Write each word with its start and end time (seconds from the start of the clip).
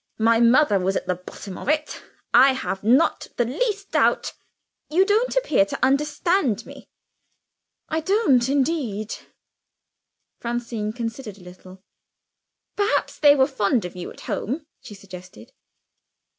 My 0.17 0.39
mother 0.39 0.79
was 0.79 0.95
at 0.95 1.05
the 1.05 1.13
bottom 1.13 1.59
of 1.59 1.69
it, 1.69 2.01
I 2.33 2.53
have 2.53 2.83
not 2.83 3.27
the 3.37 3.45
least 3.45 3.91
doubt. 3.91 4.33
You 4.89 5.05
don't 5.05 5.35
appear 5.35 5.63
to 5.65 5.85
understand 5.85 6.65
me." 6.65 6.87
"I 7.87 7.99
don't, 7.99 8.49
indeed!" 8.49 9.13
Francine 10.39 10.91
considered 10.91 11.37
a 11.37 11.43
little. 11.43 11.83
"Perhaps 12.75 13.19
they 13.19 13.35
were 13.35 13.45
fond 13.45 13.85
of 13.85 13.95
you 13.95 14.11
at 14.11 14.21
home," 14.21 14.65
she 14.81 14.95
suggested. 14.95 15.51